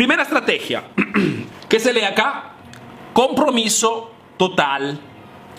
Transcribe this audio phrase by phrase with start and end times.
[0.00, 0.82] Primera estrategia.
[1.68, 2.52] ¿Qué se lee acá?
[3.12, 4.98] Compromiso total.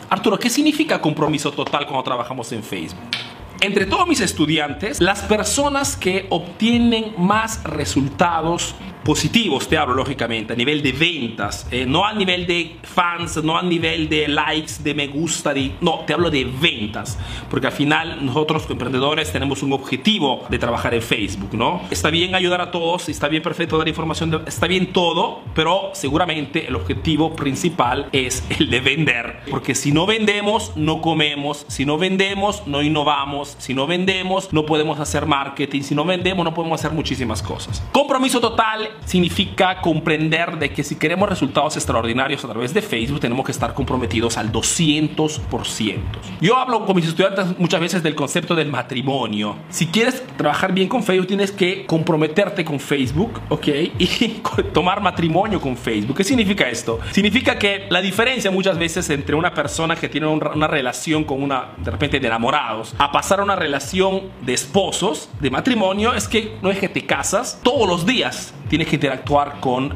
[0.09, 3.20] Arturo, ¿qué significa compromiso total cuando trabajamos en Facebook?
[3.63, 10.55] Entre todos mis estudiantes, las personas que obtienen más resultados positivos, te hablo lógicamente, a
[10.55, 14.93] nivel de ventas, eh, no a nivel de fans, no a nivel de likes, de
[14.93, 17.17] me gusta, de, no, te hablo de ventas,
[17.49, 21.81] porque al final nosotros emprendedores tenemos un objetivo de trabajar en Facebook, ¿no?
[21.89, 26.67] Está bien ayudar a todos, está bien perfecto dar información, está bien todo, pero seguramente
[26.67, 31.97] el objetivo principal es el de vender, porque si no vendemos, no comemos, si no
[31.97, 36.79] vendemos, no innovamos, si no vendemos, no podemos hacer marketing, si no vendemos, no podemos
[36.79, 37.83] hacer muchísimas cosas.
[37.91, 43.45] Compromiso total significa comprender de que si queremos resultados extraordinarios a través de Facebook tenemos
[43.45, 45.99] que estar comprometidos al 200%.
[46.39, 49.55] Yo hablo con mis estudiantes muchas veces del concepto del matrimonio.
[49.69, 53.67] Si quieres trabajar bien con Facebook tienes que comprometerte con Facebook, ¿ok?
[54.21, 54.41] Y
[54.73, 56.17] tomar matrimonio con Facebook.
[56.17, 56.99] ¿Qué significa esto?
[57.11, 61.71] Significa que la diferencia muchas veces entre una persona que tiene una relación con una,
[61.77, 66.71] de repente, de enamorados, a pasar una relación de esposos, de matrimonio, es que no
[66.71, 69.93] es que te casas todos los días tienes que interactuar con,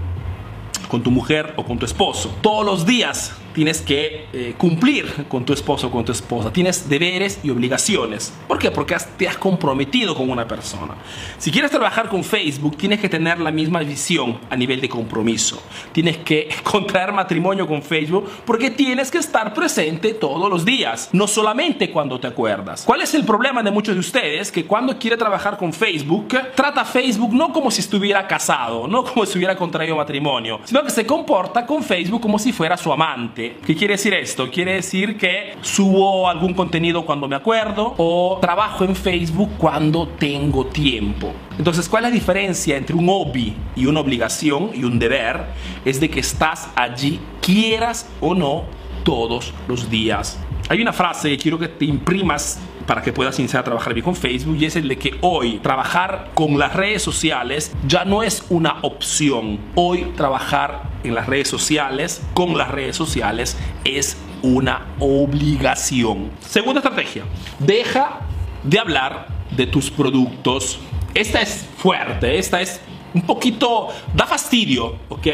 [0.89, 2.35] con tu mujer o con tu esposo.
[2.41, 6.51] Todos los días tienes que eh, cumplir con tu esposo o con tu esposa.
[6.51, 8.33] Tienes deberes y obligaciones.
[8.49, 8.69] ¿Por qué?
[8.69, 10.95] Porque te has comprometido con una persona.
[11.37, 15.63] Si quieres trabajar con Facebook, tienes que tener la misma visión a nivel de compromiso.
[15.93, 21.25] Tienes que contraer matrimonio con Facebook porque tienes que estar presente todos los días, no
[21.25, 22.83] solamente cuando te acuerdas.
[22.85, 24.51] ¿Cuál es el problema de muchos de ustedes?
[24.51, 29.25] Que cuando quiere trabajar con Facebook, trata Facebook no como si estuviera casado, no como
[29.25, 33.44] si hubiera contraído matrimonio, sino que se comporta con Facebook como si fuera su amante
[33.65, 34.49] ¿Qué quiere decir esto?
[34.49, 40.65] Quiere decir que subo algún contenido cuando me acuerdo o trabajo en Facebook cuando tengo
[40.67, 41.33] tiempo.
[41.57, 45.45] Entonces, ¿cuál es la diferencia entre un hobby y una obligación y un deber?
[45.83, 48.63] Es de que estás allí, quieras o no,
[49.03, 50.39] todos los días.
[50.69, 54.03] Hay una frase que quiero que te imprimas para que puedas iniciar a trabajar bien
[54.03, 58.23] con Facebook y es el de que hoy trabajar con las redes sociales ya no
[58.23, 59.59] es una opción.
[59.75, 66.31] Hoy trabajar en las redes sociales, con las redes sociales, es una obligación.
[66.41, 67.23] Segunda estrategia,
[67.59, 68.21] deja
[68.63, 70.79] de hablar de tus productos.
[71.13, 72.81] Esta es fuerte, esta es
[73.13, 75.27] un poquito, da fastidio, ¿ok?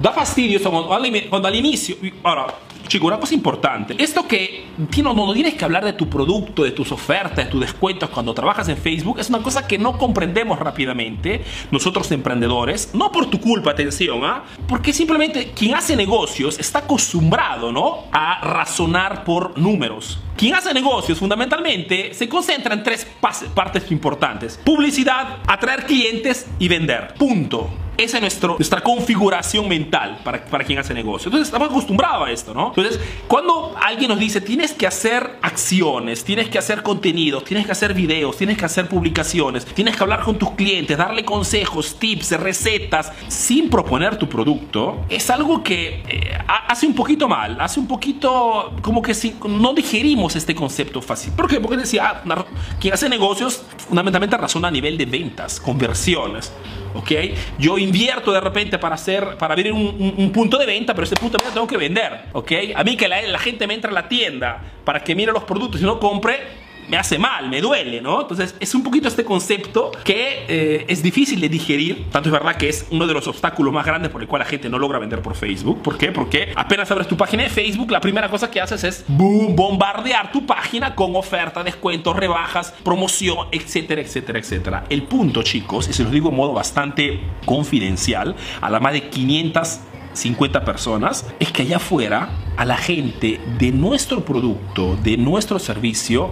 [0.00, 2.46] Da fastidio cuando, al inicio, ahora,
[2.90, 3.94] Chico, una cosa importante.
[3.96, 4.66] Esto que
[5.00, 8.34] no, no tienes que hablar de tu producto, de tus ofertas, de tus descuentos cuando
[8.34, 12.92] trabajas en Facebook, es una cosa que no comprendemos rápidamente nosotros emprendedores.
[12.92, 14.42] No por tu culpa, atención, ¿ah?
[14.66, 18.06] Porque simplemente quien hace negocios está acostumbrado, ¿no?
[18.10, 20.18] A razonar por números.
[20.36, 23.06] Quien hace negocios fundamentalmente se concentra en tres
[23.54, 24.58] partes importantes.
[24.64, 27.14] Publicidad, atraer clientes y vender.
[27.14, 27.70] Punto.
[28.00, 31.28] Esa es nuestro, nuestra configuración mental para, para quien hace negocio.
[31.28, 32.68] Entonces estamos acostumbrados a esto, ¿no?
[32.68, 37.72] Entonces, cuando alguien nos dice, tienes que hacer acciones, tienes que hacer contenidos, tienes que
[37.72, 42.40] hacer videos, tienes que hacer publicaciones, tienes que hablar con tus clientes, darle consejos, tips,
[42.40, 47.86] recetas, sin proponer tu producto, es algo que eh, hace un poquito mal, hace un
[47.86, 51.34] poquito como que si no digerimos este concepto fácil.
[51.34, 51.60] ¿Por qué?
[51.60, 52.44] Porque decía, ah,
[52.80, 56.50] quien hace negocios fundamentalmente razona a nivel de ventas, conversiones.
[56.94, 57.10] ¿Ok?
[57.58, 61.38] Yo invierto de repente para hacer, para abrir un, punto de venta, pero ese punto
[61.38, 62.52] de venta tengo que vender, ¿ok?
[62.74, 65.44] A mí que la, la gente me entra a la tienda para que mire los
[65.44, 66.59] productos y no compre,
[66.90, 68.22] me hace mal, me duele, ¿no?
[68.22, 72.06] Entonces es un poquito este concepto que eh, es difícil de digerir.
[72.10, 74.46] Tanto es verdad que es uno de los obstáculos más grandes por el cual la
[74.46, 75.82] gente no logra vender por Facebook.
[75.82, 76.10] ¿Por qué?
[76.10, 80.32] Porque apenas abres tu página de Facebook, la primera cosa que haces es boom, bombardear
[80.32, 84.84] tu página con ofertas, descuentos, rebajas, promoción, etcétera, etcétera, etcétera.
[84.88, 89.08] El punto, chicos, y se los digo en modo bastante confidencial, a la más de
[89.08, 96.30] 550 personas, es que allá afuera a la gente de nuestro producto, de nuestro servicio,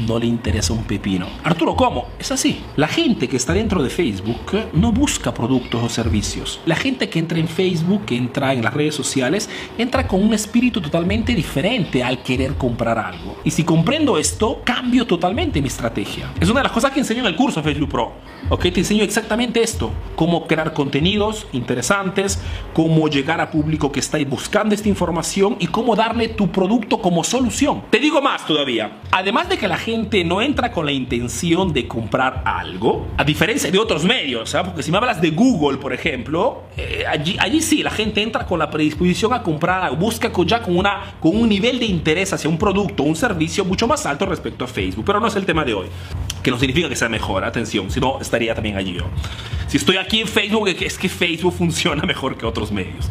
[0.00, 1.26] no le interesa un pepino.
[1.44, 2.08] Arturo, ¿cómo?
[2.18, 2.60] Es así.
[2.76, 6.60] La gente que está dentro de Facebook no busca productos o servicios.
[6.66, 9.48] La gente que entra en Facebook, que entra en las redes sociales,
[9.78, 13.36] entra con un espíritu totalmente diferente al querer comprar algo.
[13.44, 16.32] Y si comprendo esto, cambio totalmente mi estrategia.
[16.40, 18.12] Es una de las cosas que enseño en el curso Facebook Pro.
[18.48, 18.62] ¿Ok?
[18.62, 19.90] Te enseño exactamente esto.
[20.14, 22.40] Cómo crear contenidos interesantes,
[22.72, 27.24] cómo llegar a público que está buscando esta información y cómo darle tu producto como
[27.24, 27.82] solución.
[27.90, 29.00] Te digo más todavía.
[29.10, 33.70] Además de que la gente no entra con la intención de comprar algo, a diferencia
[33.70, 34.70] de otros medios, ¿sabes?
[34.70, 38.58] porque si me hablas de Google, por ejemplo, eh, allí, sí, la gente entra con
[38.58, 42.58] la predisposición a comprar, busca ya con, una, con un nivel de interés hacia un
[42.58, 45.64] producto o un servicio mucho más alto respecto a Facebook, pero no es el tema
[45.64, 45.86] de hoy,
[46.42, 49.04] que no significa que sea mejor, atención, si no estaría también allí yo.
[49.68, 53.08] Si estoy aquí en Facebook, es que Facebook funciona mejor que otros medios.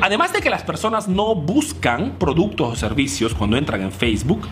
[0.00, 4.48] además de que las personas no buscan productos o servicios cuando entran en Facebook,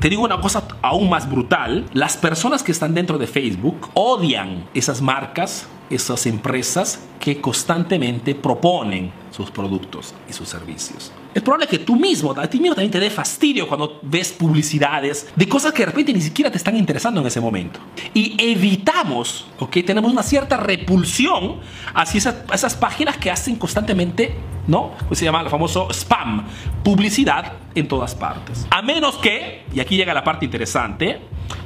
[0.00, 4.68] te digo una cosa aún más brutal, las personas que están dentro de Facebook odian
[4.74, 11.12] esas marcas, esas empresas que constantemente proponen sus productos y sus servicios.
[11.36, 15.28] Es probable que tú mismo, a ti mismo también te dé fastidio cuando ves publicidades
[15.36, 17.78] de cosas que de repente ni siquiera te están interesando en ese momento.
[18.14, 19.76] Y evitamos, ¿ok?
[19.84, 21.56] Tenemos una cierta repulsión
[21.92, 24.34] hacia esas, esas páginas que hacen constantemente,
[24.66, 24.92] ¿no?
[25.08, 26.46] Pues se llama el famoso spam,
[26.82, 28.66] publicidad en todas partes.
[28.70, 31.20] A menos que, y aquí llega la parte interesante,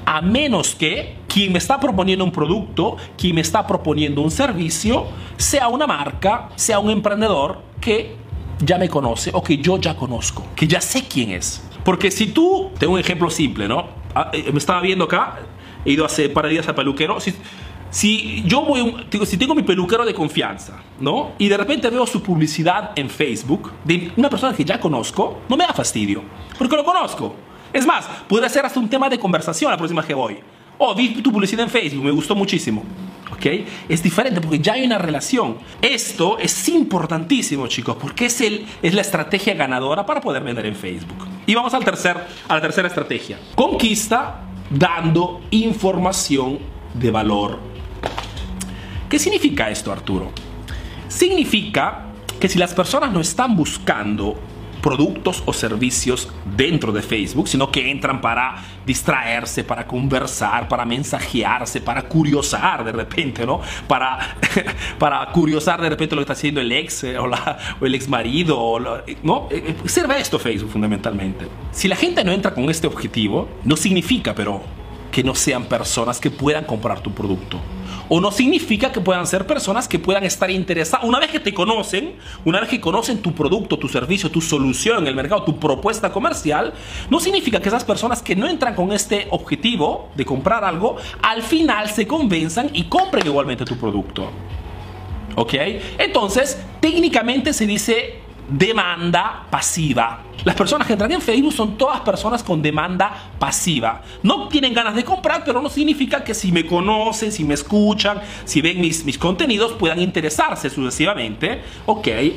[0.04, 5.06] a menos que quien me está proponiendo un producto, quien me está proponiendo un servicio,
[5.36, 8.19] sea una marca, sea un emprendedor que
[8.60, 11.62] ya me conoce o que yo ya conozco, que ya sé quién es.
[11.84, 13.88] Porque si tú, tengo un ejemplo simple, ¿no?
[14.14, 15.38] Ah, eh, me estaba viendo acá,
[15.84, 17.20] he ido hace par de días al peluquero.
[17.20, 17.34] Si,
[17.90, 21.32] si yo voy, si tengo mi peluquero de confianza, ¿no?
[21.38, 25.56] Y de repente veo su publicidad en Facebook de una persona que ya conozco, no
[25.56, 26.22] me da fastidio,
[26.58, 27.34] porque lo conozco.
[27.72, 30.38] Es más, podría ser hasta un tema de conversación la próxima que voy.
[30.78, 32.82] Oh, vi tu publicidad en Facebook, me gustó muchísimo.
[33.88, 35.56] Es diferente porque ya hay una relación.
[35.80, 40.76] Esto es importantísimo, chicos, porque es, el, es la estrategia ganadora para poder vender en
[40.76, 41.26] Facebook.
[41.46, 42.16] Y vamos al tercer,
[42.48, 43.38] a la tercera estrategia.
[43.54, 46.58] Conquista dando información
[46.94, 47.58] de valor.
[49.08, 50.30] ¿Qué significa esto, Arturo?
[51.08, 52.06] Significa
[52.38, 54.38] que si las personas no están buscando
[54.80, 58.56] productos o servicios dentro de Facebook, sino que entran para
[58.86, 63.60] distraerse, para conversar, para mensajearse, para curiosar de repente, ¿no?
[63.86, 64.36] Para,
[64.98, 67.30] para curiosar de repente lo que está haciendo el ex eh, o,
[67.84, 69.48] el ex marido, ¿no?
[69.50, 71.46] Eh, eh, sirve esto Facebook fundamentalmente.
[71.72, 74.62] Si la gente no entra con este objetivo, no significa, pero,
[75.12, 77.60] que no sean personas que puedan comprar tu producto
[78.10, 81.06] o no significa que puedan ser personas que puedan estar interesadas.
[81.06, 84.98] Una vez que te conocen, una vez que conocen tu producto, tu servicio, tu solución
[84.98, 86.74] en el mercado, tu propuesta comercial,
[87.08, 91.42] no significa que esas personas que no entran con este objetivo de comprar algo, al
[91.42, 94.28] final se convenzan y compren igualmente tu producto.
[95.36, 95.54] ¿Ok?
[95.98, 98.19] Entonces, técnicamente se dice
[98.50, 100.24] demanda pasiva.
[100.44, 104.02] Las personas que entran en Facebook son todas personas con demanda pasiva.
[104.22, 108.20] No tienen ganas de comprar, pero no significa que si me conocen, si me escuchan,
[108.44, 111.62] si ven mis, mis contenidos, puedan interesarse sucesivamente,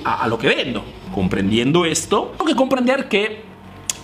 [0.03, 0.83] a, a lo que vendo.
[1.13, 3.52] Comprendiendo esto, tengo que comprender que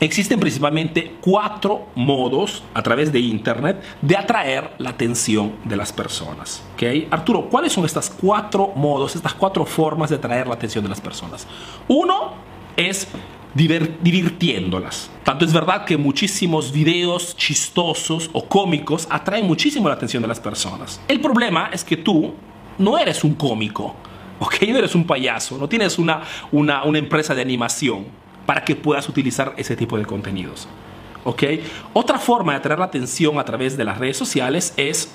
[0.01, 6.63] Existen principalmente cuatro modos a través de Internet de atraer la atención de las personas.
[6.75, 7.10] ¿Okay?
[7.12, 11.01] Arturo, ¿cuáles son estos cuatro modos, estas cuatro formas de atraer la atención de las
[11.01, 11.46] personas?
[11.90, 12.34] Uno
[12.78, 13.10] es
[13.54, 15.10] divirtiéndolas.
[15.24, 20.40] Tanto es verdad que muchísimos videos chistosos o cómicos atraen muchísimo la atención de las
[20.40, 21.02] personas.
[21.10, 22.34] El problema es que tú
[22.78, 23.95] no eres un cómico,
[24.40, 24.56] ¿ok?
[24.69, 26.22] No eres un payaso, no tienes una,
[26.54, 30.68] una, una empresa de animación para que puedas utilizar ese tipo de contenidos.
[31.24, 31.44] ¿Ok?
[31.94, 35.12] Otra forma de atraer la atención a través de las redes sociales es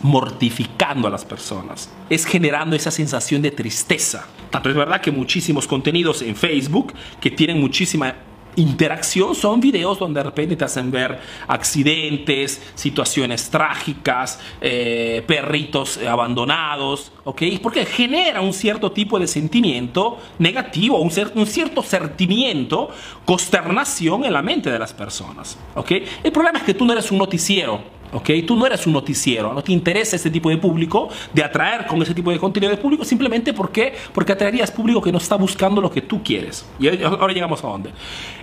[0.00, 4.26] mortificando a las personas, es generando esa sensación de tristeza.
[4.48, 8.14] Tanto es verdad que muchísimos contenidos en Facebook que tienen muchísima
[8.56, 17.12] interacción son videos donde de repente te hacen ver accidentes, situaciones trágicas, eh, perritos abandonados,
[17.24, 17.42] ¿ok?
[17.62, 22.90] Porque genera un cierto tipo de sentimiento negativo, un, un cierto sentimiento,
[23.24, 25.92] consternación en la mente de las personas, ¿ok?
[26.22, 28.30] El problema es que tú no eres un noticiero, ¿ok?
[28.46, 32.00] Tú no eres un noticiero, no te interesa este tipo de público, de atraer con
[32.02, 35.80] ese tipo de contenido de público, simplemente porque, porque atraerías público que no está buscando
[35.80, 36.66] lo que tú quieres.
[36.78, 37.90] Y ahora llegamos a dónde.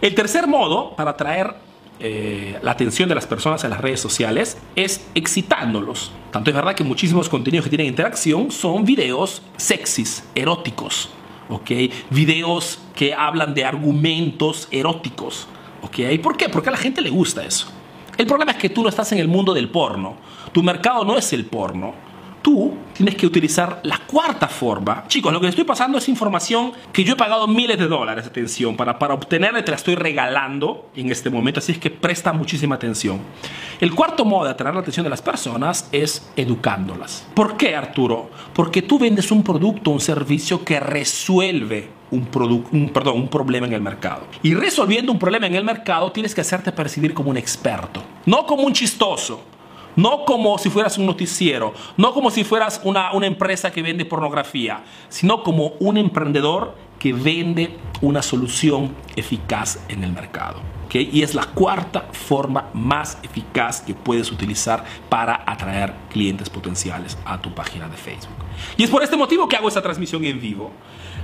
[0.02, 1.56] El tercer modo para atraer
[2.02, 6.12] eh, la atención de las personas en las redes sociales es excitándolos.
[6.32, 11.10] Tanto es verdad que muchísimos contenidos que tienen interacción son videos sexys, eróticos,
[11.50, 11.72] ¿ok?
[12.10, 15.48] Videos que hablan de argumentos eróticos,
[15.82, 16.22] ¿ok?
[16.24, 16.48] ¿Por qué?
[16.48, 17.68] Porque a la gente le gusta eso.
[18.20, 20.18] El problema es que tú no estás en el mundo del porno.
[20.52, 21.94] Tu mercado no es el porno.
[22.50, 25.04] Tú tienes que utilizar la cuarta forma.
[25.08, 28.26] Chicos, lo que les estoy pasando es información que yo he pagado miles de dólares,
[28.26, 32.34] atención, para, para obtenerla te la estoy regalando en este momento, así es que presta
[32.34, 33.20] muchísima atención.
[33.80, 37.28] El cuarto modo de atraer la atención de las personas es educándolas.
[37.36, 38.32] ¿Por qué, Arturo?
[38.56, 42.28] Porque tú vendes un producto, un servicio que resuelve un,
[42.72, 44.26] un, perdón, un problema en el mercado.
[44.42, 48.48] Y resolviendo un problema en el mercado tienes que hacerte percibir como un experto, no
[48.48, 49.44] como un chistoso.
[50.00, 54.06] No como si fueras un noticiero, no como si fueras una, una empresa que vende
[54.06, 60.62] pornografía, sino como un emprendedor que vende una solución eficaz en el mercado.
[60.94, 67.42] Y es la cuarta forma más eficaz que puedes utilizar para atraer clientes potenciales a
[67.42, 68.38] tu página de Facebook.
[68.78, 70.72] Y es por este motivo que hago esta transmisión en vivo.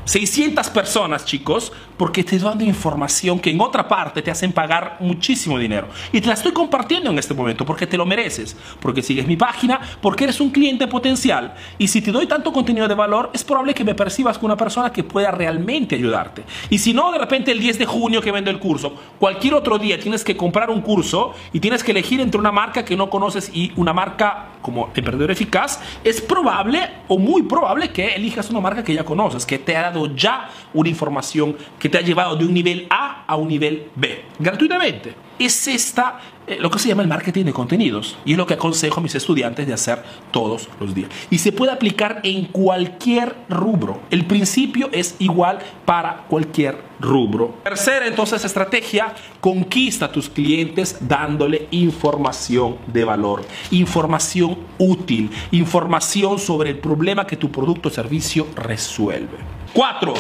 [0.06, 5.58] 600 personas, chicos, porque te dando información que en otra parte te hacen pagar muchísimo
[5.58, 5.88] dinero.
[6.12, 9.36] Y te la estoy compartiendo en este momento porque te lo mereces, porque sigues mi
[9.36, 11.56] página, porque eres un cliente potencial.
[11.78, 14.58] Y si te doy tanto contenido de valor, es probable que me percibas como una
[14.58, 16.44] persona que pueda realmente ayudarte.
[16.70, 19.78] Y si no, de repente el 10 de junio que vendo el curso, cualquier otro
[19.78, 23.10] día tienes que comprar un curso y tienes que elegir entre una marca que no
[23.10, 28.60] conoces y una marca como emprendedor eficaz, es probable o muy probable que elijas una
[28.60, 32.46] marca que ya conoces, que te ha ya una información que te ha llevado de
[32.46, 35.16] un nivel A a un nivel B, gratuitamente.
[35.40, 38.54] Es esta eh, lo que se llama el marketing de contenidos y es lo que
[38.54, 41.10] aconsejo a mis estudiantes de hacer todos los días.
[41.32, 44.02] Y se puede aplicar en cualquier rubro.
[44.12, 47.56] El principio es igual para cualquier rubro.
[47.64, 56.70] Tercera entonces estrategia, conquista a tus clientes dándole información de valor, información útil, información sobre
[56.70, 59.38] el problema que tu producto o servicio resuelve.
[59.74, 60.14] Cuatro,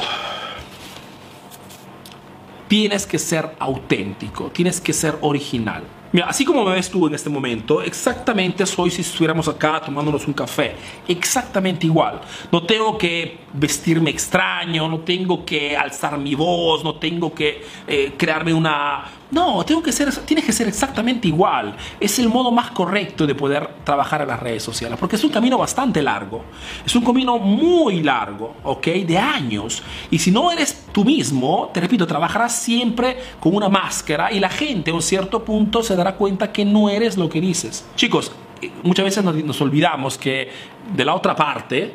[2.67, 5.83] tienes que ser auténtico, tienes que ser original.
[6.15, 10.25] Mira, así como me ves tú en este momento, exactamente soy si estuviéramos acá tomándonos
[10.25, 10.73] un café.
[11.09, 12.21] Exactamente igual.
[12.53, 18.13] No tengo que vestirme extraño, no tengo que alzar mi voz, no tengo que eh,
[18.17, 21.75] crearme una, no, tengo que ser, tienes que ser exactamente igual.
[21.99, 25.31] Es el modo más correcto de poder trabajar en las redes sociales, porque es un
[25.31, 26.43] camino bastante largo.
[26.85, 28.85] Es un camino muy largo, ¿ok?
[28.85, 29.81] De años.
[30.11, 34.49] Y si no eres tú mismo, te repito, trabajarás siempre con una máscara y la
[34.49, 37.85] gente a un cierto punto se dará cuenta que no eres lo que dices.
[37.95, 40.49] Chicos, eh, muchas veces nos, nos olvidamos que
[40.95, 41.93] de la otra parte,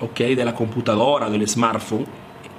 [0.00, 0.18] ¿ok?
[0.18, 2.06] De la computadora, del smartphone,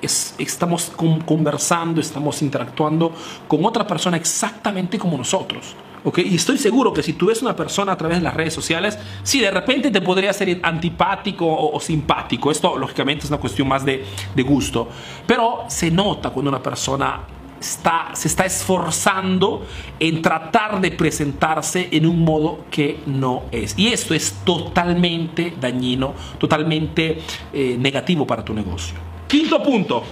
[0.02, 0.92] estamos
[1.26, 3.14] conversando, estamos interactuando
[3.48, 5.76] con otra persona exactamente como nosotros.
[6.04, 6.28] ¿okay?
[6.28, 8.98] Y estoy seguro que si tú ves una persona a través de las redes sociales,
[9.24, 12.52] sí, de repente te podría ser antipático o, simpático.
[12.52, 14.06] Esto, lógicamente, es una cuestión más de,
[14.36, 14.88] de gusto.
[15.26, 17.22] Pero se nota cuando una persona
[17.62, 19.68] Está, se está esforzando
[20.00, 23.78] en tratar de presentarse en un modo que no es.
[23.78, 27.22] Y esto es totalmente dañino, totalmente
[27.54, 29.11] eh, negativo para tu negocio.
[29.32, 30.04] Quinto punto.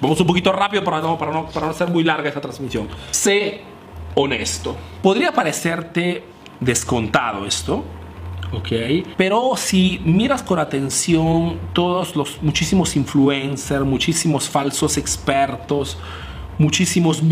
[0.00, 2.88] Vamos un poquito rápido para no, para no, para no ser muy larga esta transmisión.
[3.12, 3.60] Sé
[4.16, 4.76] honesto.
[5.00, 6.24] Podría parecerte
[6.58, 7.84] descontado esto,
[8.52, 8.68] ¿ok?
[9.16, 15.96] Pero si miras con atención todos los muchísimos influencers, muchísimos falsos expertos,
[16.58, 17.22] muchísimos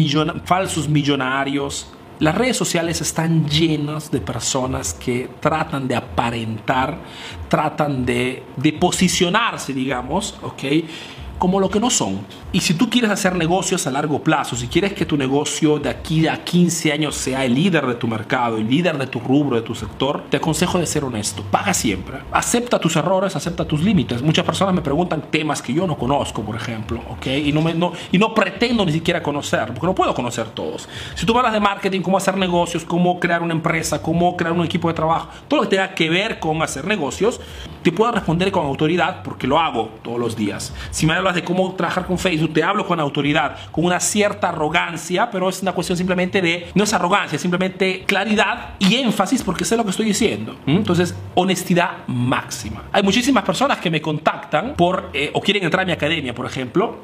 [0.44, 6.99] falsos millonarios, las redes sociales están llenas de personas que tratan de aparentar,
[7.49, 10.63] tratan de, de posicionarse, digamos, ¿ok?
[11.38, 12.21] Como lo que no son.
[12.52, 15.88] Y si tú quieres hacer negocios a largo plazo, si quieres que tu negocio de
[15.88, 19.57] aquí a 15 años sea el líder de tu mercado, el líder de tu rubro,
[19.57, 21.42] de tu sector, te aconsejo de ser honesto.
[21.50, 22.18] Paga siempre.
[22.33, 24.23] Acepta tus errores, acepta tus límites.
[24.23, 27.26] Muchas personas me preguntan temas que yo no conozco, por ejemplo, ¿ok?
[27.26, 30.88] Y no, me, no, y no pretendo ni siquiera conocer, porque no puedo conocer todos.
[31.14, 34.64] Si tú hablas de marketing, cómo hacer negocios, cómo crear una empresa, cómo crear un
[34.64, 37.40] equipo de trabajo, todo lo que tenga que ver con hacer negocios,
[37.83, 40.73] te puedo responder con autoridad porque lo hago todos los días.
[40.90, 44.49] Si me hablas de cómo trabajar con Facebook, te hablo con autoridad, con una cierta
[44.49, 49.64] arrogancia, pero es una cuestión simplemente de, no es arrogancia, simplemente claridad y énfasis porque
[49.64, 50.56] sé lo que estoy diciendo.
[50.66, 52.85] Entonces, honestidad máxima.
[52.92, 56.47] Hay muchísimas personas que me contactan por, eh, o quieren entrar a mi academia, por
[56.47, 56.99] ejemplo,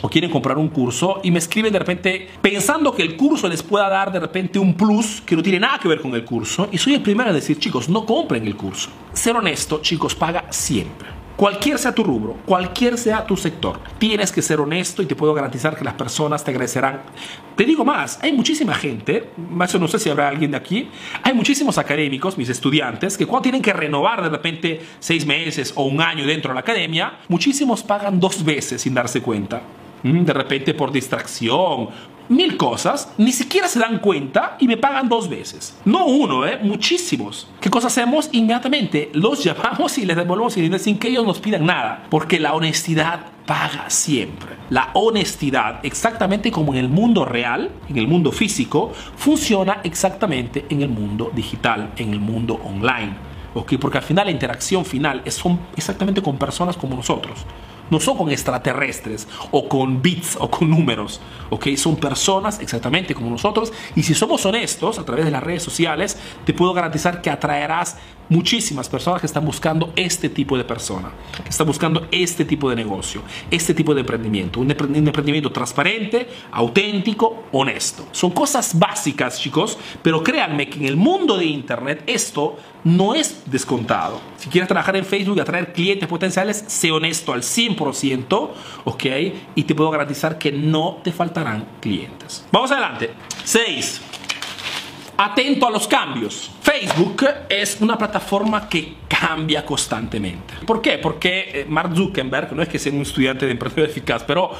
[0.00, 3.62] o quieren comprar un curso y me escriben de repente pensando que el curso les
[3.62, 6.68] pueda dar de repente un plus que no tiene nada que ver con el curso
[6.70, 10.44] y soy el primero a decir chicos no compren el curso ser honesto chicos paga
[10.50, 15.14] siempre Cualquier sea tu rubro, cualquier sea tu sector, tienes que ser honesto y te
[15.14, 17.02] puedo garantizar que las personas te agradecerán.
[17.54, 19.30] Te digo más, hay muchísima gente,
[19.62, 20.88] eso no sé si habrá alguien de aquí,
[21.22, 25.84] hay muchísimos académicos, mis estudiantes, que cuando tienen que renovar de repente seis meses o
[25.84, 29.62] un año dentro de la academia, muchísimos pagan dos veces sin darse cuenta.
[30.02, 31.90] Mm, de repente por distracción,
[32.28, 35.76] mil cosas, ni siquiera se dan cuenta y me pagan dos veces.
[35.84, 36.58] No uno, ¿eh?
[36.62, 37.48] muchísimos.
[37.60, 38.28] ¿Qué cosa hacemos?
[38.32, 42.06] Inmediatamente los llamamos y les devolvemos el dinero sin que ellos nos pidan nada.
[42.10, 44.56] Porque la honestidad paga siempre.
[44.70, 50.82] La honestidad, exactamente como en el mundo real, en el mundo físico, funciona exactamente en
[50.82, 53.28] el mundo digital, en el mundo online.
[53.54, 53.74] ¿ok?
[53.80, 55.42] Porque al final la interacción final es
[55.76, 57.46] exactamente con personas como nosotros.
[57.90, 61.68] No son con extraterrestres o con bits o con números, ¿ok?
[61.76, 66.18] Son personas exactamente como nosotros y si somos honestos a través de las redes sociales,
[66.44, 67.96] te puedo garantizar que atraerás
[68.28, 71.10] muchísimas personas que están buscando este tipo de persona,
[71.42, 77.44] que están buscando este tipo de negocio, este tipo de emprendimiento, un emprendimiento transparente, auténtico,
[77.52, 78.06] honesto.
[78.12, 83.42] Son cosas básicas, chicos, pero créanme que en el mundo de Internet esto no es
[83.46, 84.20] descontado.
[84.36, 88.50] Si quieres trabajar en Facebook y atraer clientes potenciales, sé honesto al 100%,
[88.84, 89.04] ¿ok?
[89.54, 92.46] Y te puedo garantizar que no te faltarán clientes.
[92.52, 93.10] Vamos adelante.
[93.44, 94.02] 6
[95.18, 96.50] atento a los cambios.
[96.62, 100.54] Facebook es una plataforma que cambia constantemente.
[100.64, 100.98] ¿Por qué?
[100.98, 104.52] Porque eh, Mark Zuckerberg no es que sea un estudiante de emprendimiento eficaz, pero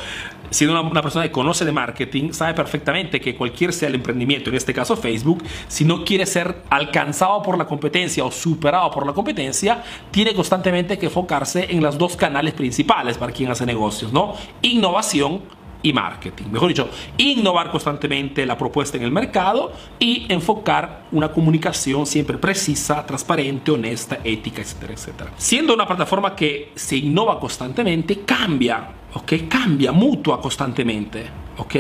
[0.50, 4.56] siendo una, persona que conoce de marketing, sabe perfectamente que cualquier sea el emprendimiento, en
[4.56, 9.12] este caso Facebook, si no quiere ser alcanzado por la competencia o superado por la
[9.12, 14.34] competencia, tiene constantemente que enfocarse en los dos canales principales para quien hace negocios, ¿no?
[14.62, 15.42] Innovación
[15.82, 16.46] y marketing.
[16.50, 23.06] Mejor dicho, innovar constantemente la propuesta en el mercado y enfocar una comunicación siempre precisa,
[23.06, 25.30] transparente, honesta, ética, etcétera, etcétera.
[25.36, 29.32] Siendo una plataforma que se innova constantemente, cambia, ¿ok?
[29.48, 31.48] Cambia, mutua constantemente.
[31.58, 31.74] ¿ok?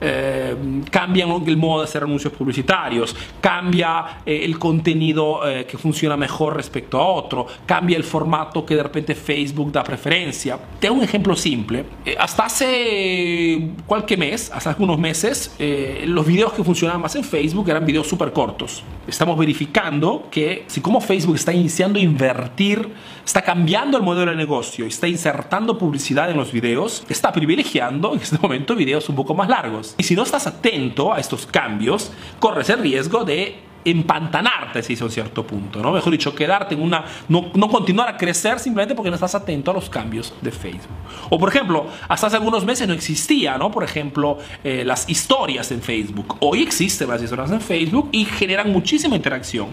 [0.00, 0.56] Eh,
[0.90, 6.56] cambian el modo de hacer anuncios publicitarios, cambia eh, el contenido eh, que funciona mejor
[6.56, 10.58] respecto a otro, cambia el formato que de repente Facebook da preferencia.
[10.78, 11.84] Te un ejemplo simple.
[12.18, 15.56] hasta hace cualquier mes, hasta hace unos meses,
[16.04, 18.84] los videos que funcionaban más en Facebook eran videos súper cortos.
[19.06, 22.88] Estamos verificando que si como Facebook está iniciando a invertir,
[23.24, 26.71] está cambiando el modelo de negocio, está insertando publicidad en los videos,
[27.08, 29.94] está privilegiando en este momento videos un poco más largos.
[29.98, 35.00] Y si no estás atento a estos cambios, corres el riesgo de empantanarte si es
[35.00, 35.92] un cierto punto, ¿no?
[35.92, 39.70] Mejor dicho, quedarte en una, no, no, continuar a crecer simplemente porque no estás atento
[39.70, 40.96] a los cambios de Facebook.
[41.30, 43.70] O por ejemplo, hasta hace algunos meses no existía, ¿no?
[43.70, 46.36] Por ejemplo, eh, las historias en Facebook.
[46.40, 49.68] Hoy existen las historias en Facebook y generan muchísima interacción.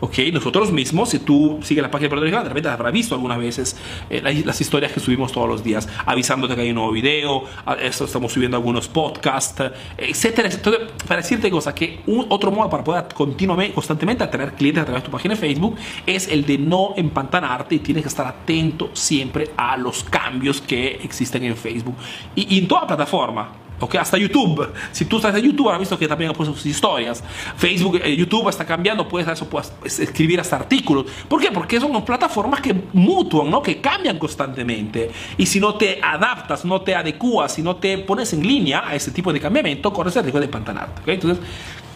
[0.00, 0.18] ¿Ok?
[0.32, 3.76] Nosotros mismos, si tú sigues la página de Puerto de repente habrás visto algunas veces
[4.10, 7.44] eh, las historias que subimos todos los días, avisándote que hay un nuevo video,
[7.80, 9.62] estamos subiendo algunos podcasts,
[9.96, 10.78] etcétera, etcétera.
[11.06, 15.06] Para decirte cosas, que otro modo para poder continuamente, constantemente atraer clientes a través de
[15.06, 19.50] tu página de Facebook es el de no empantanarte y tienes que estar atento siempre
[19.56, 21.96] a los cambios que existen en Facebook
[22.34, 23.63] y, y en toda plataforma.
[23.80, 24.72] Okay, hasta YouTube.
[24.92, 27.22] Si tú estás en YouTube, has visto que también ha puesto sus historias.
[27.56, 31.06] Facebook, eh, YouTube está cambiando, puedes, eso, puedes escribir hasta artículos.
[31.28, 31.50] ¿Por qué?
[31.50, 33.62] Porque son plataformas que mutuan, ¿no?
[33.62, 35.10] que cambian constantemente.
[35.36, 38.94] Y si no te adaptas, no te adecuas, si no te pones en línea a
[38.94, 41.12] ese tipo de cambiamiento, corres el riesgo de empantanarte.
[41.12, 41.44] Entonces,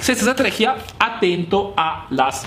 [0.01, 2.47] esta estrategia, atento a las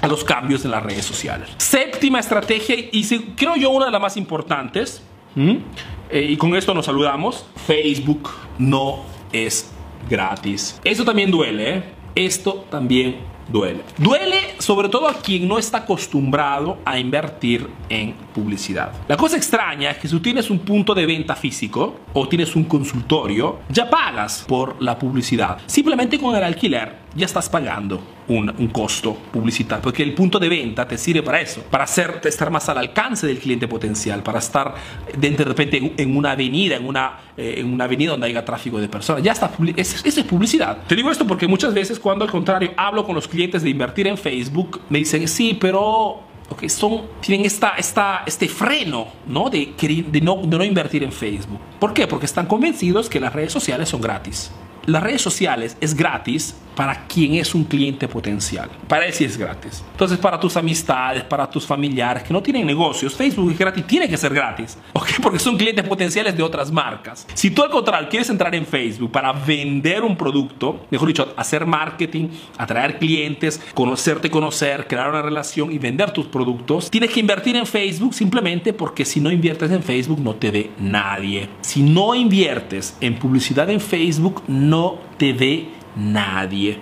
[0.00, 1.50] a los cambios en las redes sociales.
[1.58, 3.04] Séptima estrategia, y
[3.36, 5.02] creo yo una de las más importantes,
[5.36, 7.44] eh, y con esto nos saludamos.
[7.66, 9.00] Facebook no
[9.32, 9.72] es
[10.08, 10.80] gratis.
[10.84, 11.84] Eso también duele, ¿eh?
[12.14, 13.16] Esto también
[13.48, 13.80] duele.
[13.96, 18.92] Duele sobre todo a quien no está acostumbrado a invertir en publicidad.
[19.08, 22.54] La cosa extraña es que si tú tienes un punto de venta físico o tienes
[22.54, 25.58] un consultorio, ya pagas por la publicidad.
[25.66, 30.48] Simplemente con el alquiler ya estás pagando un, un, costo publicitario, porque el punto de
[30.48, 34.38] venta te sirve para eso, para hacer, estar más al alcance del cliente potencial, para
[34.38, 34.74] estar
[35.16, 38.78] de, de repente en una avenida, en una, eh, en una avenida donde haya tráfico
[38.78, 39.22] de personas.
[39.22, 40.78] Ya está, eso es publicidad.
[40.86, 44.06] Te digo esto porque muchas veces cuando al contrario hablo con los clientes de invertir
[44.06, 49.50] en Facebook, me dicen, sí, pero okay, son, tienen esta, esta, este freno ¿no?
[49.50, 51.58] De, de, no, de no invertir en Facebook.
[51.80, 52.06] ¿Por qué?
[52.06, 54.52] Porque están convencidos que las redes sociales son gratis.
[54.86, 58.70] Las redes sociales es gratis para quien es un cliente potencial.
[58.88, 59.84] Para él sí es gratis.
[59.92, 64.08] Entonces, para tus amistades, para tus familiares que no tienen negocios, Facebook es gratis, tiene
[64.08, 64.78] que ser gratis.
[64.94, 65.08] ¿Ok?
[65.22, 67.26] Porque son clientes potenciales de otras marcas.
[67.34, 71.66] Si tú al contrario quieres entrar en Facebook para vender un producto, mejor dicho, hacer
[71.66, 77.56] marketing, atraer clientes, conocerte, conocer, crear una relación y vender tus productos, tienes que invertir
[77.56, 81.50] en Facebook simplemente porque si no inviertes en Facebook no te ve nadie.
[81.60, 86.78] Si no inviertes en publicidad en Facebook, no te ve nadie.